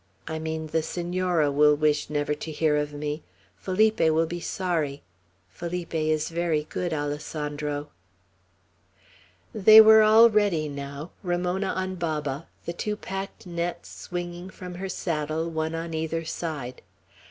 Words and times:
I 0.27 0.39
mean, 0.39 0.65
the 0.65 0.81
Senora 0.81 1.51
will 1.51 1.75
wish 1.75 2.09
never 2.09 2.33
to 2.33 2.51
hear 2.51 2.75
of 2.75 2.91
me. 2.91 3.21
Felipe 3.55 3.99
will 3.99 4.25
be 4.25 4.39
sorry. 4.39 5.03
Felipe 5.47 5.93
is 5.93 6.29
very 6.29 6.63
good, 6.71 6.91
Alessandro." 6.91 7.91
They 9.53 9.79
were 9.79 10.01
all 10.01 10.31
ready 10.31 10.67
now, 10.67 11.11
Ramona 11.21 11.67
on 11.67 11.97
Baba, 11.97 12.47
the 12.65 12.73
two 12.73 12.95
packed 12.95 13.45
nets 13.45 13.89
swinging 13.91 14.49
from 14.49 14.73
her 14.73 14.89
saddle, 14.89 15.47
one 15.51 15.75
on 15.75 15.93
either 15.93 16.25
side. 16.25 16.81